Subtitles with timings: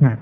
[0.00, 0.16] نعم.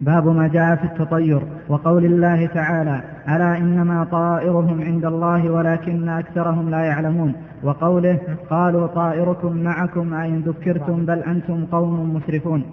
[0.00, 6.70] باب ما جاء في التطير وقول الله تعالى ألا إنما طائرهم عند الله ولكن أكثرهم
[6.70, 8.18] لا يعلمون؟ وقوله
[8.50, 12.64] قالوا طائركم معكم أئن ذكرتم بل أنتم قوم مسرفون.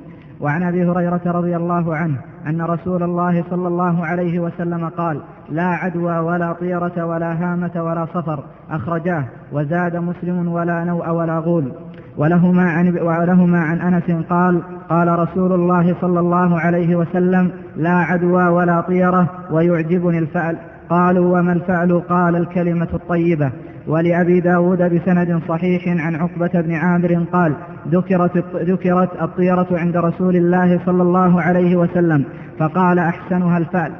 [0.41, 2.18] وعن أبي هريرة رضي الله عنه
[2.48, 8.05] أن رسول الله صلى الله عليه وسلم قال لا عدوى ولا طيرة ولا هامة ولا
[8.05, 8.43] صفر.
[8.71, 11.71] أخرجاه وزاد مسلم ولا نوء ولا غول.
[12.18, 18.47] ولهما عن, ولهما عن أنس قال قال رسول الله صلى الله عليه وسلم لا عدوى
[18.47, 20.57] ولا طيرة ويعجبني الفعل.
[20.89, 23.51] قالوا وما الفعل؟ قال الكلمة الطيبة.
[23.88, 27.54] ولأبي داود بسند صحيح عن عقبة بن عامر قال
[27.88, 32.25] ذكرت, ذكرت الطيرة عند رسول الله صلى الله عليه وسلم.
[32.59, 33.91] فقال أحسنها الفعل.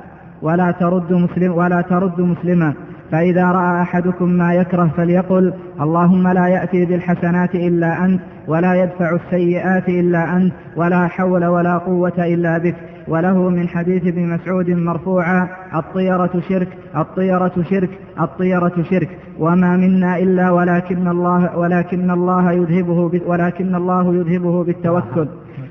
[0.42, 2.74] ولا ترد مسلم ولا ترد مسلما.
[3.12, 9.90] فإذا رأى أحدكم ما يكره فليقل اللهم لا يأتي بالحسنات إلا أنت ولا يدفع السيئات
[9.90, 12.76] إلا أنت ولا حول ولا قوة إلا بك.
[13.08, 19.10] وله من حديث ابن مسعود مرفوعا الطيرة شرك الطيرة شرك الطيرة شرك.
[19.40, 25.28] وما منا إلا ولكن الله ولكن الله يذهبه ولكن الله يذهبه بالتوكل.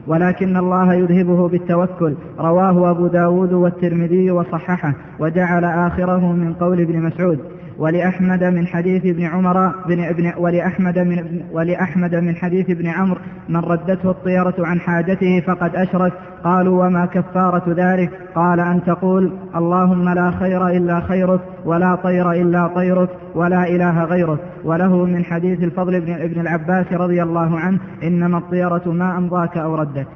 [0.06, 2.15] ولكن الله يذهبه بالتوكل.
[2.39, 7.39] رواه أبو داود والترمذي وصححه وجعل آخره من قول ابن مسعود.
[7.78, 13.56] ولأحمد من حديث ابن عمر بن ابن ولأحمد من ولأحمد من حديث ابن عمرو من
[13.56, 16.12] ردته الطيرة عن حاجته فقد أشرك
[16.45, 22.67] قالوا وما كفارة ذلك؟ قال أن تقول اللهم لا خير إلا خيرك ولا طير إلا
[22.67, 24.39] طيرك ولا إله غيرك.
[24.65, 29.75] وله من حديث الفضل بن ابن العباس رضي الله عنه إنما الطيرة ما أمضاك أو
[29.75, 30.06] ردك.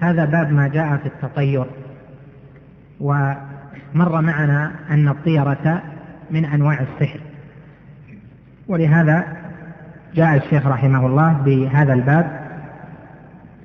[0.00, 1.64] هذا باب ما جاء في التطير
[3.00, 5.82] ومر معنا أن الطيرة
[6.30, 7.20] من أنواع السحر.
[8.68, 9.36] ولهذا
[10.14, 12.40] جاء الشيخ رحمه الله بهذا الباب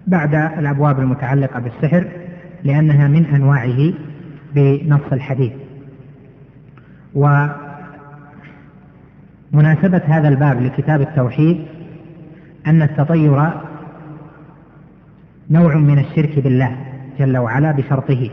[0.08, 2.08] بعد الأبواب المتعلقة بالسحر
[2.64, 3.94] لأنها من أنواعه
[4.56, 5.54] بنص الحديث.
[9.54, 11.66] ومناسبة هذا الباب لكتاب التوحيد
[12.68, 13.50] أن التطير
[15.52, 16.78] نوع من الشرك بالله
[17.20, 18.30] جل وعلا بشرطه.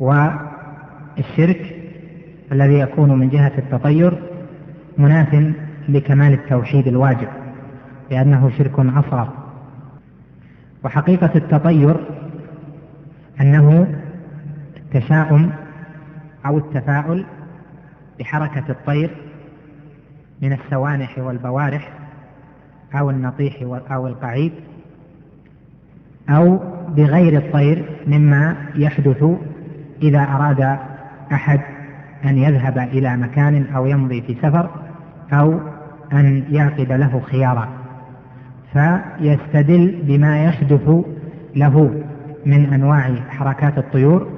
[0.00, 1.83] والشرك
[2.54, 4.22] الذي يكون من جهة التطير
[4.98, 5.54] مناف
[5.88, 7.28] لكمال التوحيد الواجب
[8.10, 9.28] لأنه شرك أصغر
[10.84, 11.96] وحقيقة التطير
[13.40, 13.94] أنه
[14.76, 15.50] التشاؤم
[16.46, 17.24] أو التفاؤل
[18.20, 19.10] بحركة الطير
[20.42, 21.92] من السوانح والبوارح
[22.94, 24.52] أو النطيح أو القعيد
[26.28, 29.24] أو بغير الطير مما يحدث
[30.02, 30.78] إذا أراد
[31.32, 31.73] أحد
[32.24, 34.70] أن يذهب إلى مكان أو يمضي في سفر
[35.32, 35.60] أو
[36.12, 37.68] أن يعقد له خيارا
[38.72, 41.04] فيستدل بما يحدث
[41.56, 42.02] له
[42.46, 44.28] من أنواع حركات الطيور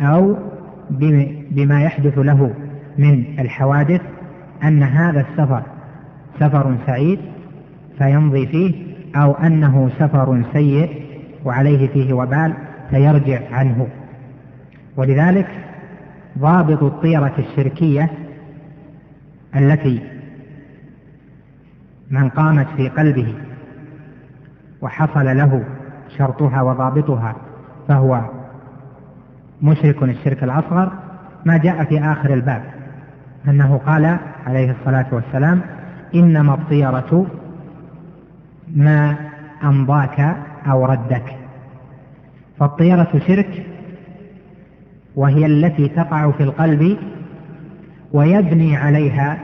[0.00, 0.36] أو
[1.50, 2.54] بما يحدث له
[2.98, 4.00] من الحوادث
[4.64, 5.62] أن هذا السفر
[6.40, 7.18] سفر سعيد
[7.98, 8.74] فيمضي فيه
[9.16, 11.02] أو أنه سفر سيء
[11.44, 12.54] وعليه فيه وبال
[12.90, 13.86] فيرجع عنه.
[14.96, 15.46] ولذلك
[16.38, 18.10] ضابط الطيرة الشركية
[19.56, 20.02] التي
[22.10, 23.34] من قامت في قلبه
[24.82, 25.64] وحصل له
[26.18, 27.36] شرطها وضابطها
[27.88, 28.20] فهو
[29.62, 30.92] مشرك الشرك الأصغر
[31.44, 32.62] ما جاء في آخر الباب
[33.48, 35.60] أنه قال عليه الصلاة والسلام
[36.14, 37.26] إنما الطيرة
[38.74, 39.16] ما
[39.64, 40.36] أمضاك
[40.66, 41.36] أو ردك.
[42.58, 43.66] فالطيرة شرك
[45.16, 46.96] وهي التي تقع في القلب
[48.12, 49.38] ويبني عليها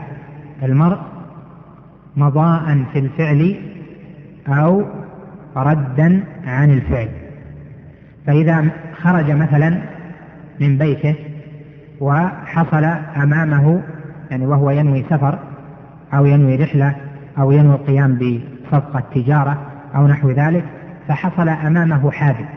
[0.62, 0.98] المرء
[2.16, 3.56] مضاء في الفعل
[4.48, 4.84] أو
[5.56, 7.08] ردا عن الفعل.
[8.26, 8.64] فإذا
[9.02, 9.78] خرج مثلا
[10.60, 11.14] من بيته
[12.00, 12.84] وحصل
[13.16, 13.82] أمامه
[14.30, 15.38] يعني وهو ينوي سفر
[16.14, 16.94] أو ينوي رحلة
[17.38, 19.58] أو ينوي القيام بصفقة تجارة
[19.94, 20.64] أو نحو ذلك
[21.08, 22.55] فحصل أمامه حادث.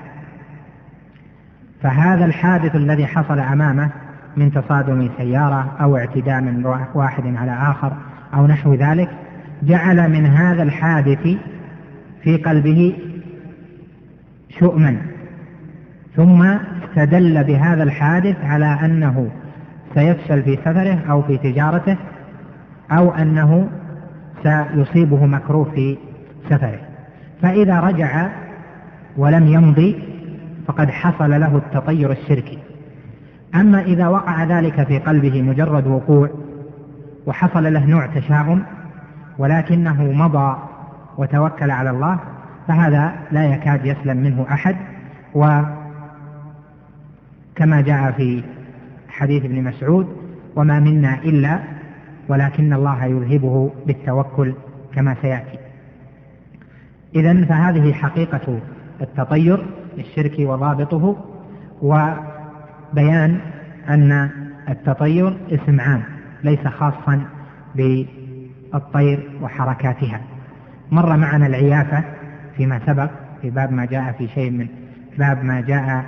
[1.81, 3.89] فهذا الحادث الذي حصل أمامه
[4.37, 7.93] من تصادم سيارة أو اعتداء من واحد على آخر
[8.33, 9.09] أو نحو ذلك
[9.63, 11.37] جعل من هذا الحادث
[12.23, 12.93] في قلبه
[14.59, 14.97] شؤما.
[16.15, 19.29] ثم استدل بهذا الحادث على أنه
[19.95, 21.97] سيفشل في سفره أو في تجارته
[22.91, 23.69] أو أنه
[24.43, 25.97] سيصيبه مكروه في
[26.49, 26.79] سفره.
[27.41, 28.29] فإذا رجع
[29.17, 30.08] ولم يمضي
[30.69, 32.59] فقد حصل له التطير الشركي.
[33.55, 36.29] أما إذا وقع ذلك في قلبه مجرد وقوع
[37.25, 38.63] وحصل له نوع تشاؤم
[39.37, 40.57] ولكنه مضى
[41.17, 42.19] وتوكل على الله
[42.67, 44.75] فهذا لا يكاد يسلم منه أحد.
[45.35, 45.71] وكما
[47.81, 48.43] جاء في
[49.09, 50.07] حديث ابن مسعود
[50.55, 51.59] وما منا إلا
[52.27, 54.53] ولكن الله يذهبه بالتوكل
[54.95, 55.59] كما سيأتي.
[57.15, 58.59] إذا فهذه حقيقة
[59.01, 59.78] التطير.
[59.99, 61.15] الشرك وضابطه
[61.81, 63.39] وبيان
[63.89, 64.29] أن
[64.69, 66.03] التطير اسم عام
[66.43, 67.21] ليس خاصا
[67.75, 70.21] بالطير وحركاتها.
[70.91, 72.03] مر معنا العيافة
[72.57, 73.09] فيما سبق
[73.41, 74.67] في باب ما جاء في شيء من
[75.17, 76.05] باب ما جاء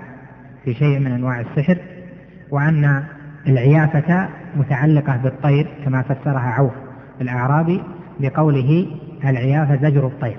[0.64, 1.78] في شيء من أنواع السحر
[2.52, 3.04] وأن
[3.48, 6.74] العيافة متعلقة بالطير كما فسرها عوف
[7.22, 7.84] الأعرابي
[8.20, 8.88] بقوله
[9.26, 10.38] العيافة زجر الطير.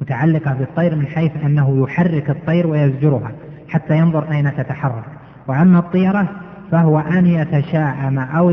[0.00, 3.32] متعلقة بالطير من حيث أنه يحرك الطير ويزجرها
[3.68, 5.04] حتى ينظر أين تتحرك.
[5.48, 6.28] وأما الطيرة
[6.70, 8.50] فهو أن يتشاءم أو,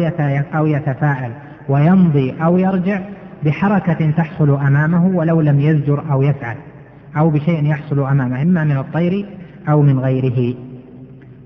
[0.55, 1.31] أو يتفاءل
[1.69, 3.01] ويمضي أو يرجع
[3.45, 6.55] بحركة تحصل أمامه ولو لم يزجر أو يفعل
[7.17, 9.25] أو بشيء يحصل أمامه إما من الطير
[9.69, 10.55] أو من غيره.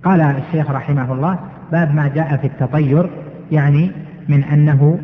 [0.03, 1.39] قال الشيخ رحمه الله
[1.71, 3.09] باب ما جاء في التطير
[3.51, 3.91] يعني
[4.29, 4.99] من أنه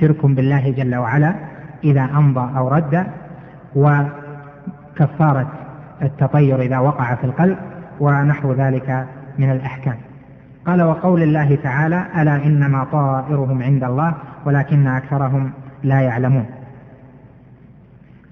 [0.00, 1.34] شرك بالله جل وعلا
[1.84, 3.06] إذا أمضى أو رد
[3.74, 5.52] وكفارة
[6.02, 7.56] التطير إذا وقع في القلب
[8.00, 9.06] ونحو ذلك
[9.38, 9.96] من الأحكام.
[10.66, 15.50] قال وقول الله تعالى ألا إنما طائرهم عند الله ولكن أكثرهم
[15.82, 16.46] لا يعلمون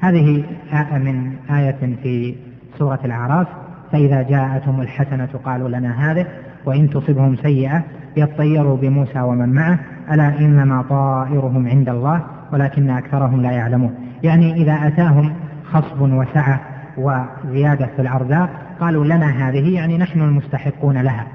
[0.00, 2.34] هذه آية من آية في
[2.78, 3.46] سورة الأعراف
[3.92, 6.26] فإذا جاءتهم الحسنة قالوا لنا هذه
[6.64, 7.82] وإن تصبهم سيئة
[8.16, 9.78] يطيروا بموسى ومن معه.
[10.12, 12.20] ألا إنما طائرهم عند الله
[12.52, 15.32] ولكن أكثرهم لا يعلمون يعني إذا أتاهم
[15.72, 16.60] خصب وسعة
[16.96, 21.26] وزيادة في الأرزاق قالوا لنا هذه يعني نحن المستحقون لها.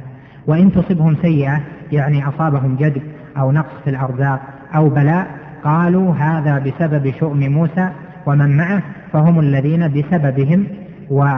[0.47, 1.61] وإن تصبهم سيئة
[1.91, 3.01] يعني أصابهم جدب
[3.37, 4.41] أو نقص في الأرزاق
[4.75, 5.27] أو بلاء
[5.63, 7.89] قالوا هذا بسبب شؤم موسى
[8.25, 8.81] ومن معه
[9.13, 10.67] فهم الذين بسببهم
[11.09, 11.37] و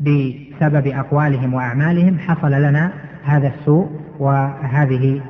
[0.00, 2.90] بسبب أقوالهم وأعمالهم حصل لنا
[3.24, 5.20] هذا السوء وهذه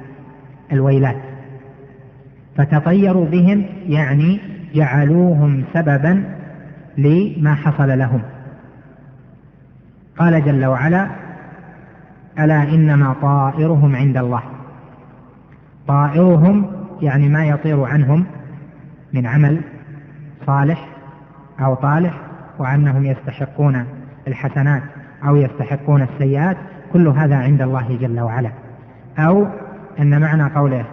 [0.73, 1.34] الويلات.
[2.57, 4.41] فتطيروا بهم يعني
[4.75, 6.25] جعلوهم سببا
[6.99, 8.23] لما حصل لهم.
[10.19, 11.11] قال جل وعلا
[12.39, 14.43] ألا إنما طائرهم عند الله.
[15.89, 16.67] طائرهم
[17.03, 18.25] يعني ما يطير عنهم
[19.13, 19.61] من عمل
[20.47, 20.89] صالح
[21.61, 22.21] أو طالح
[22.59, 23.85] وأنهم يستحقون
[24.29, 24.83] الحسنات
[25.27, 26.57] أو يستحقون السيئات
[26.93, 28.51] كل هذا عند الله جل وعلا.
[29.19, 29.47] أو
[30.01, 30.85] أن معنى قوله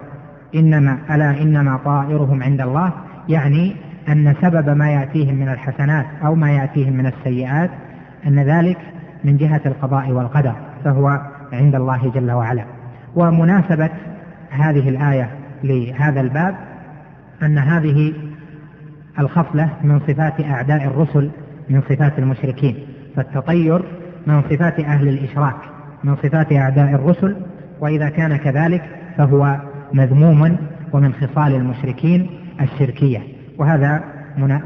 [0.56, 2.92] انما ألا إنما طائرهم عند الله
[3.30, 3.76] يعني
[4.10, 7.70] أن سبب ما يأتيهم من الحسنات أو ما يأتيهم من السيئات
[8.28, 8.78] أن ذلك
[9.24, 10.54] من جهة القضاء والقدر
[10.84, 11.22] فهو
[11.54, 12.64] عند الله جل وعلا.
[13.16, 13.90] ومناسبة
[14.50, 15.30] هذه الآية
[15.64, 16.56] لهذا الباب
[17.44, 18.14] أن هذه
[19.20, 21.32] الخصلة من صفات أعداء الرسل
[21.70, 22.76] من صفات المشركين
[23.16, 23.84] فالتطير
[24.28, 25.56] من صفات أهل الإشراك
[26.04, 27.36] من صفات أعداء الرسل
[27.80, 28.84] وإذا كان كذلك
[29.18, 29.58] فهو
[29.94, 30.58] مذموم
[30.94, 32.30] ومن خصال المشركين
[32.62, 33.20] الشركية.
[33.58, 34.04] وهذا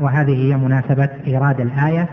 [0.02, 2.08] وهذه هي مناسبة إيراد الآية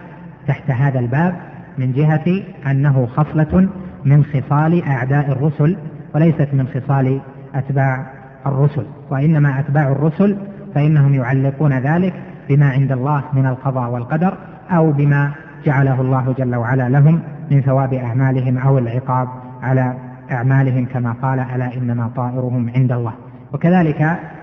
[0.48, 1.34] تحت هذا الباب
[1.78, 3.68] من جهة أنه خصلة
[4.04, 5.76] من خصال أعداء الرسل
[6.14, 7.20] وليست من خصال
[7.54, 8.06] أتباع
[8.46, 8.86] الرسل.
[9.10, 10.36] وإنما أتباع الرسل
[10.74, 12.14] فإنهم يعلقون ذلك
[12.48, 14.34] بما عند الله من القضاء والقدر
[14.70, 15.32] أو بما
[15.64, 19.28] جعله الله جل وعلا لهم من ثواب أعمالهم أو العقاب
[19.62, 19.94] على
[20.32, 23.12] أعمالهم كما قال ألا إنما طائرهم عند الله.
[23.52, 24.00] وكذلك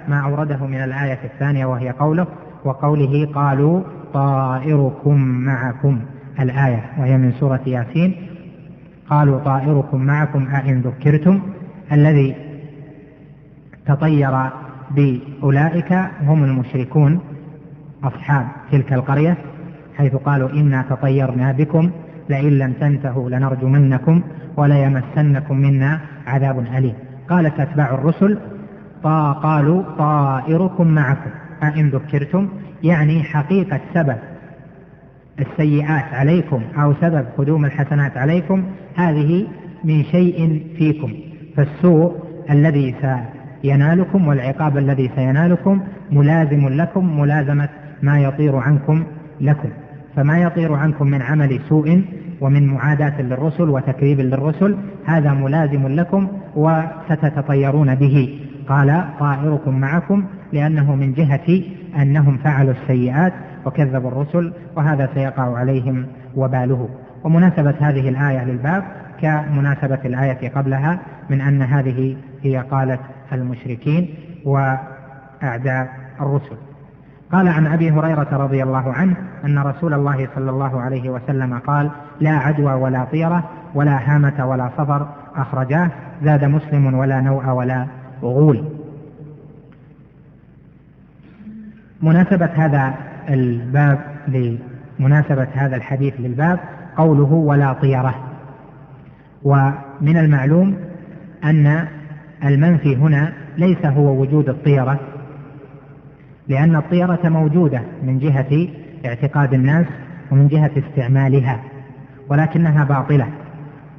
[0.07, 2.27] ما أورده من الآية الثانية وهي قوله
[2.65, 3.81] وقوله قالوا
[4.13, 5.99] طائركم معكم.
[6.39, 8.15] الآية وهي من سورة ياسين.
[9.09, 11.41] قالوا طائركم معكم أئن ذكرتم.
[11.91, 12.35] الذي
[13.85, 14.31] تطير
[14.91, 17.19] بأولئك هم المشركون
[18.03, 19.37] أصحاب تلك القرية
[19.97, 21.91] حيث قالوا إنا تطيرنا بكم.
[22.29, 24.21] لئن لم تنتهوا لنرجمنكم
[24.57, 26.93] وليمسنكم منا عذاب أليم.
[27.29, 28.37] قالت أتباع الرسل
[29.03, 31.29] طا قالوا طائركم معكم.
[31.63, 32.49] أئن ذكرتم
[32.83, 34.17] يعني حقيقة سبب
[35.39, 38.63] السيئات عليكم أو سبب قدوم الحسنات عليكم
[38.95, 39.47] هذه
[39.83, 41.13] من شيء فيكم.
[41.55, 42.15] فالسوء
[42.49, 42.95] الذي
[43.61, 45.81] سينالكم والعقاب الذي سينالكم
[46.11, 47.69] ملازم لكم ملازمة
[48.01, 49.03] ما يطير عنكم
[49.41, 49.69] لكم.
[50.15, 52.03] فما يطير عنكم من عمل سوء
[52.41, 58.39] ومن معاداة للرسل وتكذيب للرسل هذا ملازم لكم وستتطيرون به.
[58.69, 61.61] قال طائركم معكم لأنه من جهة
[62.01, 63.33] أنهم فعلوا السيئات
[63.65, 66.05] وكذبوا الرسل وهذا سيقع عليهم
[66.35, 66.89] وباله.
[67.23, 68.83] ومناسبة هذه الآية للباب
[69.21, 72.99] كمناسبة الآية قبلها من أن هذه هي قالت
[73.33, 74.09] المشركين
[74.45, 75.89] وأعداء
[76.21, 76.55] الرسل.
[77.31, 79.15] قال عن أبي هريرة رضي الله عنه
[79.45, 83.43] أن رسول الله صلى الله عليه وسلم قال لا عدوى ولا طيرة
[83.75, 85.91] ولا هامة ولا صفر أخرجاه
[86.23, 87.85] زاد مسلم ولا نوء ولا
[88.23, 88.63] غول.
[92.01, 92.93] مناسبة هذا
[93.29, 96.59] الباب لمناسبة هذا الحديث للباب
[96.97, 98.15] قوله ولا طيرة.
[99.43, 100.77] ومن المعلوم
[101.43, 101.87] أن
[102.43, 104.99] المنفي هنا ليس هو وجود الطيرة
[106.47, 108.67] لأن الطيرة موجودة من جهة
[109.05, 109.85] اعتقاد الناس
[110.31, 111.59] ومن جهة استعمالها.
[112.29, 113.27] ولكنها باطلة.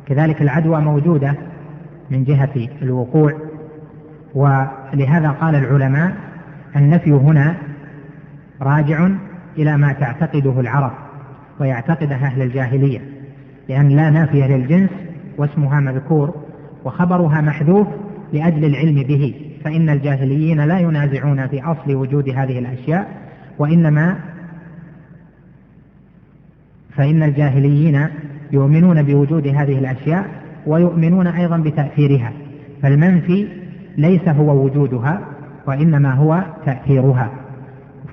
[0.07, 1.35] كذلك العدوى موجودة
[2.11, 3.33] من جهة الوقوع.
[4.35, 6.13] ولهذا قال العلماء
[6.77, 7.57] النفي هنا
[8.63, 9.09] راجع
[9.59, 10.93] إلى ما تعتقده العرب
[11.61, 13.01] ويعتقده أهل الجاهلية
[13.69, 14.91] لأن لا نافية للجنس
[15.39, 16.35] واسمها مذكور
[16.85, 17.87] وخبرها محذوف
[18.33, 19.35] لأجل العلم به
[19.65, 23.09] فإن الجاهليين لا ينازعون في أصل وجود هذه الأشياء
[23.59, 24.19] وإنما
[26.97, 28.07] فإن الجاهليين
[28.53, 30.25] يؤمنون بوجود هذه الأشياء
[30.67, 32.33] ويؤمنون أيضا بتأثيرها
[32.83, 33.49] فالمنفي
[33.97, 35.21] ليس هو وجودها
[35.67, 37.31] وإنما هو تأثيرها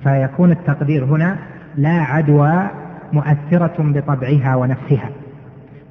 [0.02, 1.36] فيكون التقدير هنا
[1.76, 2.70] لا عدوى
[3.12, 5.10] مؤثرة بطبعها ونفسها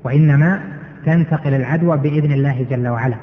[0.03, 0.59] وإنما
[1.05, 3.15] تنتقل العدوى بإذن الله جل وعلا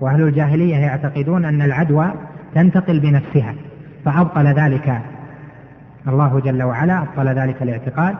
[0.00, 2.12] وأهل الجاهلية يعتقدون أن العدوى
[2.54, 3.54] تنتقل بنفسها
[4.04, 5.00] فأبطل ذلك
[6.08, 8.14] الله جل وعلا أبطل ذلك الاعتقاد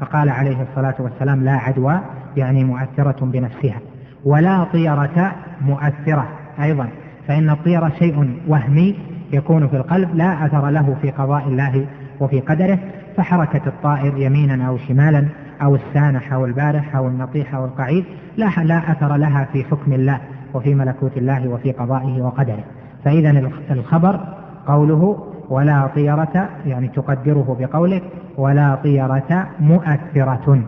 [0.00, 2.00] فقال عليه الصلاة والسلام لا عدوى
[2.36, 3.78] يعني مؤثرة بنفسها.
[4.24, 6.28] ولا طيرة مؤثرة
[6.62, 6.88] أيضا
[7.28, 8.98] فإن الطيرة شيء وهمي
[9.32, 11.86] يكون في القلب لا أثر له في قضاء الله
[12.20, 12.78] وفي قدره.
[13.16, 15.26] فحركة الطائر يمينا أو شمالا
[15.62, 18.04] أو السانح أو البارح أو النطيح أو القعيد
[18.36, 20.20] لا, لا أثر لها في حكم الله
[20.54, 22.64] وفي ملكوت الله وفي قضائه وقدره.
[23.04, 24.20] فإذا الخبر
[24.66, 28.02] قوله ولا طيرة يعني تقدره بقولك
[28.36, 30.64] ولا طيرة مؤثرة.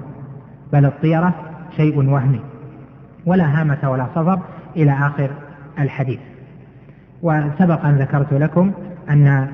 [0.73, 1.35] بل الطيرة
[1.77, 2.41] شيء وهمي
[3.27, 4.39] ولا هامة ولا صفر
[4.77, 5.31] إلى آخر
[5.79, 6.21] الحديث.
[7.23, 8.73] وسبق أن ذكرت لكم
[9.11, 9.49] أن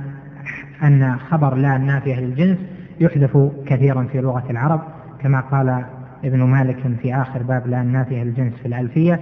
[0.83, 2.59] أن خبر لا النافية للجنس
[3.01, 4.81] يحذف كثيرا في لغة العرب
[5.21, 5.85] كما قال
[6.25, 9.21] ابن مالك في آخر باب لا النافية للجنس في الألفية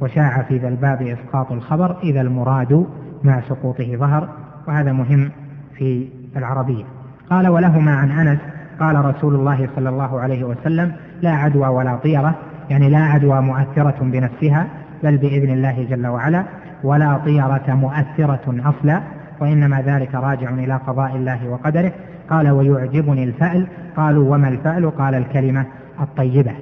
[0.00, 2.86] وشاع في ذا الباب إسقاط الخبر إذا المراد
[3.24, 4.28] مع سقوطه ظهر
[4.68, 5.30] وهذا مهم
[5.78, 6.84] في العربية.
[7.30, 8.38] قال ولهما عن أنس
[8.80, 12.34] قال رسول الله صلى الله عليه وسلم لا عدوى ولا طيرة.
[12.70, 14.66] يعني لا عدوى مؤثرة بنفسها
[15.02, 16.44] بل بإذن الله جل وعلا.
[16.84, 19.00] ولا طيرة مؤثرة أصلا
[19.40, 21.92] وإنما ذلك راجع إلى قضاء الله وقدره.
[22.30, 23.66] قال ويعجبني الفأل.
[23.96, 25.66] قالوا وما الفأل؟ قال الكلمة
[26.00, 26.52] الطيبة.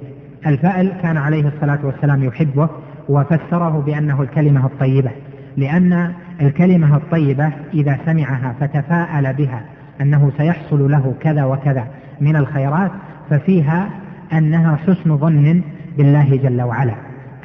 [0.47, 2.69] الفأل كان عليه الصلاة والسلام يحبه
[3.09, 5.11] وفسره بأنه الكلمة الطيبة
[5.57, 9.61] لأن الكلمة الطيبة إذا سمعها فتفاءل بها
[10.01, 11.87] أنه سيحصل له كذا وكذا
[12.21, 12.91] من الخيرات
[13.29, 13.89] ففيها
[14.33, 15.61] أنها حسن ظن
[15.97, 16.93] بالله جل وعلا.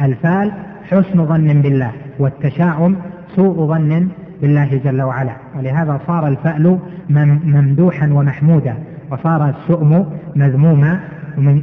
[0.00, 0.52] الفال
[0.90, 2.96] حسن ظن بالله والتشاؤم
[3.36, 4.08] سوء ظن
[4.40, 5.32] بالله جل وعلا.
[5.56, 6.78] ولهذا صار الفأل
[7.44, 8.74] ممدوحا ومحمودا
[9.10, 11.00] وصار السؤم مذموما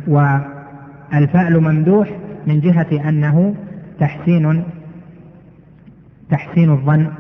[0.08, 2.10] والفأل ممدوح
[2.48, 3.56] من جهة أنه
[4.00, 4.64] تحسين
[6.30, 7.12] تحسين الظن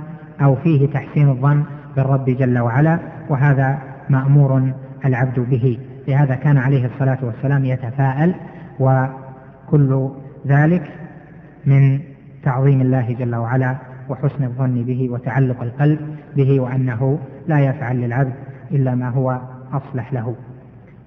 [0.41, 1.63] أو فيه تحسين الظن
[1.95, 4.71] بالرب جل وعلا وهذا مأمور
[5.05, 5.79] العبد به.
[6.07, 8.35] لهذا كان عليه الصلاة والسلام يتفاءل
[8.79, 10.09] وكل
[10.47, 10.91] ذلك
[11.65, 11.99] من
[12.43, 13.75] تعظيم الله جل وعلا
[14.09, 15.99] وحسن الظن به وتعلق القلب
[16.35, 18.33] به وأنه لا يفعل للعبد
[18.71, 19.39] إلا ما هو
[19.73, 20.35] أصلح له.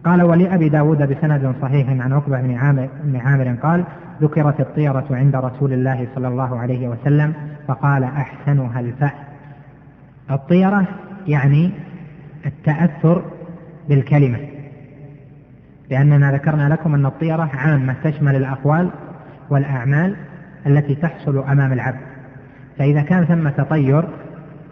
[0.05, 3.85] قال ولأبي داود بسند صحيح عن عقبة بن عامر, بن عامر قال
[4.23, 7.35] ذكرت الطيرة عند رسول الله صلى الله عليه وسلم
[7.69, 9.29] فقال أحسنها الفأل
[10.31, 10.85] الطيرة
[11.27, 11.71] يعني
[12.47, 13.25] التأثر
[13.89, 14.39] بالكلمة.
[15.91, 18.91] لأننا ذكرنا لكم أن الطيرة عامة تشمل الأقوال
[19.51, 20.17] والأعمال
[20.67, 22.01] التي تحصل أمام العبد.
[22.79, 24.09] فإذا كان ثم تطير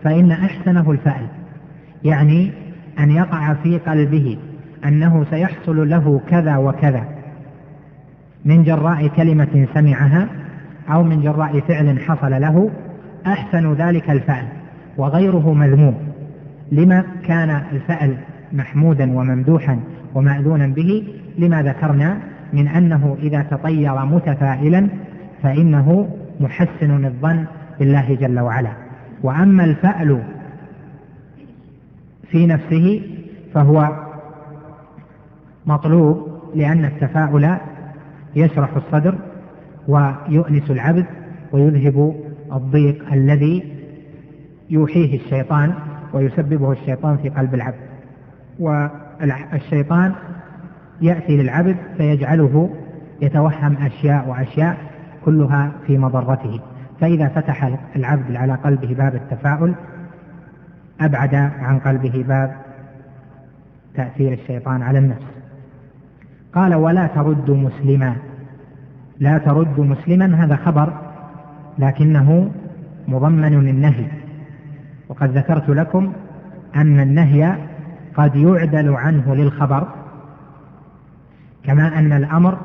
[0.04, 1.26] فإن أحسنه الفأل.
[2.04, 2.52] يعني
[2.98, 4.38] أن يقع في قلبه
[4.84, 7.04] أنه سيحصل له كذا وكذا.
[8.44, 10.28] من جراء كلمة سمعها
[10.90, 12.70] أو من جراء فعل حصل له
[13.26, 14.44] أحسن ذلك الفعل
[14.96, 15.94] وغيره مذموم.
[16.72, 18.16] لما كان الفعل
[18.52, 19.80] محمودا وممدوحا
[20.14, 22.18] ومأذونا به لما ذكرنا
[22.52, 24.88] من أنه إذا تطير متفائلا
[25.42, 26.08] فإنه
[26.40, 27.44] محسن الظن
[27.78, 28.72] بالله جل وعلا.
[29.22, 30.22] وأما الفأل
[32.30, 33.02] في نفسه
[33.54, 34.06] فهو
[35.66, 37.56] مطلوب لأن التفاؤل
[38.36, 39.14] يشرح الصدر
[39.88, 41.06] ويؤنس العبد
[41.52, 42.14] ويذهب
[42.52, 43.72] الضيق الذي
[44.70, 45.74] يوحيه الشيطان
[46.12, 47.86] ويسببه الشيطان في قلب العبد.
[48.58, 50.12] والشيطان
[51.00, 52.70] يأتي للعبد فيجعله
[53.22, 54.76] يتوهم أشياء وأشياء
[55.24, 56.60] كلها في مضرته.
[57.00, 59.74] فإذا فتح العبد على قلبه باب التفاؤل
[61.00, 62.56] أبعد عن قلبه باب
[63.94, 65.26] تأثير الشيطان على النفس.
[66.54, 68.16] قال ولا ترد مسلما.
[69.18, 71.05] لا ترد مسلما هذا خبر
[71.78, 72.50] لكنه
[73.08, 74.06] مضمن للنهي.
[75.08, 76.12] وقد ذكرت لكم
[76.76, 77.56] أن النهي
[78.14, 79.88] قد يعدل عنه للخبر
[81.64, 82.58] كما أن الأمر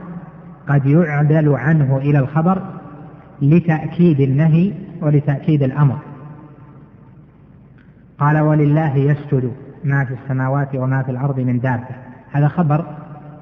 [0.68, 2.62] قد يعدل عنه إلى الخبر
[3.42, 5.98] لتأكيد النهي ولتأكيد الأمر.
[8.18, 9.52] قال ولله يسجد
[9.84, 11.96] ما في السماوات وما في الأرض من دابة.
[12.32, 12.86] هذا خبر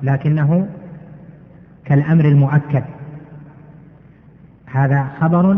[0.03, 0.67] لكنه
[1.85, 2.83] كالأمر المؤكد.
[4.71, 5.57] هذا خبر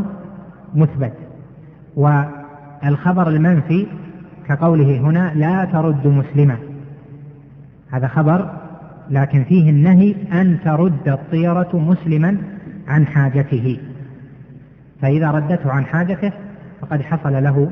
[0.75, 1.13] مثبت.
[1.95, 3.87] والخبر المنفي
[4.47, 6.57] كقوله هنا لا ترد مسلما
[7.91, 8.51] هذا خبر
[9.09, 12.37] لكن فيه النهي أن ترد الطيرة مسلما
[12.87, 13.79] عن حاجته.
[15.01, 16.31] فإذا ردته عن حاجته
[16.81, 17.71] فقد حصل له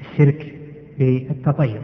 [0.00, 0.54] الشرك
[0.98, 1.80] بالتطير.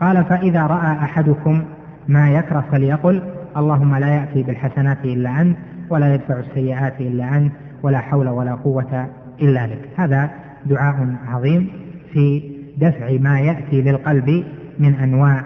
[0.00, 1.64] قال فإذا رأى أحدكم
[2.08, 3.22] ما يكره فليقل
[3.56, 5.56] اللهم لا يأتي بالحسنات إلا أنت
[5.90, 7.52] ولا يدفع السيئات إلا أنت
[7.82, 9.08] ولا حول ولا قوة
[9.42, 9.88] إلا لك.
[9.96, 10.30] هذا
[10.66, 11.70] دعاء عظيم
[12.12, 12.42] في
[12.76, 14.44] دفع ما يأتي للقلب
[14.78, 15.44] من أنواع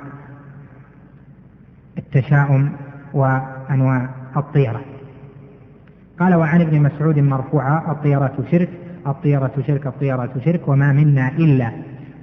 [1.98, 2.72] التشاؤم
[3.14, 4.80] وأنواع الطيرة.
[6.20, 8.68] قال وعن ابن مسعود مرفوعا الطيرة شرك
[9.06, 11.72] الطيرة شرك الطيرة شرك وما منا إلا.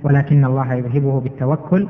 [0.03, 1.87] ولكن الله يذهبه بالتوكل.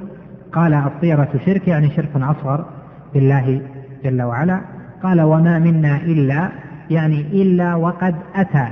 [0.53, 2.65] قال الطيرة شرك يعني شرك أصغر
[3.13, 3.61] بالله
[4.03, 4.61] جل وعلا
[5.03, 6.49] قال وما منا إلا
[6.89, 8.67] يعني إلا وقد أتى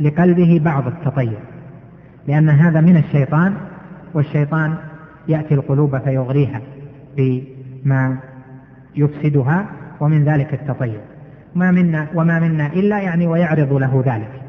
[0.00, 1.38] لقلبه بعض التطير.
[2.28, 3.54] لأن هذا من الشيطان
[4.14, 4.74] والشيطان
[5.28, 6.60] يأتي القلوب فيغريها
[7.16, 8.16] بما
[8.96, 9.66] يفسدها
[10.00, 11.00] ومن ذلك التطير.
[11.54, 14.42] ما منا وما منا إلا يعني ويعرض له ذلك.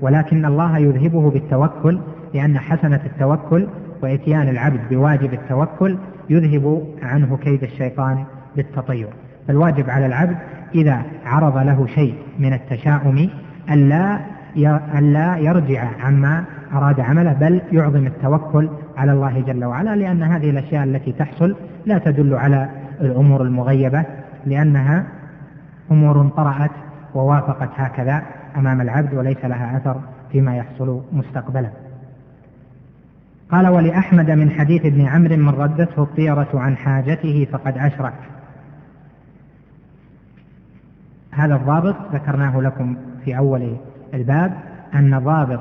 [0.00, 1.98] ولكن الله يذهبه بالتوكل
[2.34, 3.66] لأن حسنة التوكل
[4.02, 5.98] وإتيان العبد بواجب التوكل
[6.30, 8.24] يذهب عنه كيد الشيطان
[8.56, 9.08] بالتطير.
[9.48, 10.36] فالواجب على العبد
[10.74, 13.28] إذا عرض له شيء من التشاؤم
[13.70, 14.20] ألا
[14.98, 20.84] ألا يرجع عما أراد عمله بل يعظم التوكل على الله جل وعلا لأن هذه الأشياء
[20.84, 22.68] التي تحصل لا تدل على
[23.00, 24.04] الأمور المغيبة
[24.46, 25.06] لأنها
[25.90, 26.70] أمور طرأت
[27.14, 28.22] ووافقت هكذا
[28.56, 30.00] أمام العبد وليس لها أثر
[30.32, 31.70] فيما يحصل مستقبلا.
[33.50, 38.14] قال ولأحمد من حديث ابن عمرو من ردته الطيرة عن حاجته فقد أشرك.
[41.36, 43.76] هذا الضابط ذكرناه لكم في أول
[44.14, 44.52] الباب
[44.94, 45.60] أن ضابط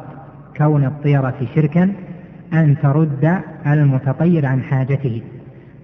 [0.58, 1.94] كون الطيرة شركا
[2.54, 5.22] أن ترد المتطير عن حاجته.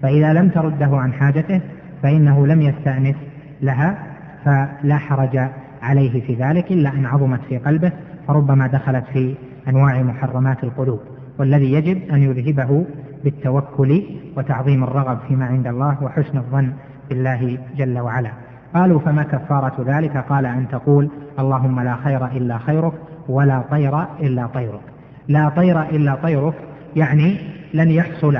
[0.02, 1.60] فإذا لم ترده عن حاجته
[2.02, 3.16] فإنه لم يستأنس
[3.62, 3.98] لها
[4.44, 5.48] فلا حرج
[5.82, 7.92] عليه في ذلك إلا أن عظمت في قلبه
[8.28, 9.34] فربما دخلت في
[9.68, 11.00] أنواع محرمات القلوب.
[11.38, 12.86] والذي يجب أن يذهبه
[13.24, 14.02] بالتوكل
[14.36, 16.72] وتعظيم الرغب فيما عند الله وحسن الظن
[17.08, 18.30] بالله جل وعلا.
[18.74, 22.92] قالوا فما كفارة ذلك؟ قال أن تقول اللهم لا خير إلا خيرك
[23.28, 24.80] ولا طير إلا طيرك.
[25.28, 26.54] لا طير إلا طيرك
[26.96, 27.36] يعني
[27.74, 28.38] لن يحصل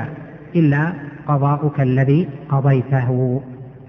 [0.55, 0.93] إلا
[1.27, 3.41] قضاؤك الذي قضيته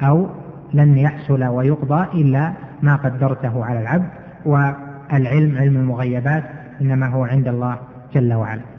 [0.02, 0.26] أو
[0.74, 2.52] لن يحصل ويقضى إلا
[2.82, 4.08] ما قدرته على العبد.
[4.46, 6.44] والعلم علم المغيبات
[6.80, 7.76] إنما هو عند الله
[8.14, 8.71] جل وعلا.